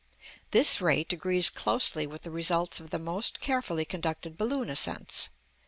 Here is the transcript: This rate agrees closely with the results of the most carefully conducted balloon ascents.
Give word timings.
This 0.49 0.81
rate 0.81 1.13
agrees 1.13 1.51
closely 1.51 2.07
with 2.07 2.23
the 2.23 2.31
results 2.31 2.79
of 2.79 2.89
the 2.89 2.97
most 2.97 3.39
carefully 3.39 3.85
conducted 3.85 4.35
balloon 4.35 4.67
ascents. 4.71 5.29